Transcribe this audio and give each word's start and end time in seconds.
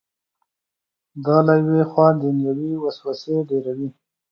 دا 1.25 1.37
له 1.47 1.53
یوې 1.63 1.81
خوا 1.91 2.07
دنیوي 2.23 2.71
وسوسې 2.83 3.35
ډېروي. 3.49 3.89